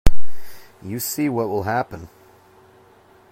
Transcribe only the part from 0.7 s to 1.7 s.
You see what will